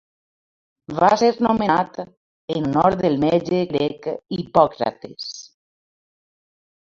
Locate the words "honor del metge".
2.69-3.59